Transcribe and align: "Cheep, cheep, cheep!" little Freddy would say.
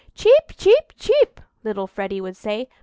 "Cheep, 0.15 0.57
cheep, 0.57 0.93
cheep!" 0.97 1.39
little 1.63 1.85
Freddy 1.85 2.19
would 2.19 2.35
say. 2.35 2.67